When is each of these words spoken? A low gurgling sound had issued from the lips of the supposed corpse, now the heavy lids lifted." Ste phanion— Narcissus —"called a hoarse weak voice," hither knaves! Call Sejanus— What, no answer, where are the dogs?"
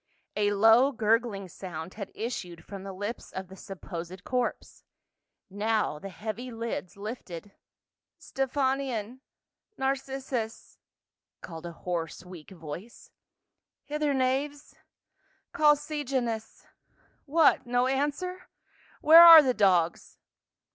A 0.35 0.49
low 0.53 0.91
gurgling 0.91 1.47
sound 1.47 1.93
had 1.93 2.09
issued 2.15 2.65
from 2.65 2.81
the 2.81 2.91
lips 2.91 3.31
of 3.31 3.49
the 3.49 3.55
supposed 3.55 4.23
corpse, 4.23 4.83
now 5.47 5.99
the 5.99 6.09
heavy 6.09 6.49
lids 6.49 6.97
lifted." 6.97 7.51
Ste 8.17 8.49
phanion— 8.51 9.19
Narcissus 9.77 10.79
—"called 11.43 11.67
a 11.67 11.71
hoarse 11.73 12.25
weak 12.25 12.49
voice," 12.49 13.11
hither 13.91 14.11
knaves! 14.15 14.73
Call 15.51 15.75
Sejanus— 15.75 16.65
What, 17.25 17.67
no 17.67 17.85
answer, 17.85 18.49
where 19.01 19.23
are 19.23 19.43
the 19.43 19.53
dogs?" 19.53 20.17